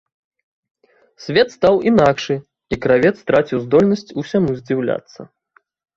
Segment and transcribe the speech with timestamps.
[1.25, 2.35] Свет стаў інакшы,
[2.77, 5.21] і кравец страціў здольнасць усяму здзіўляцца.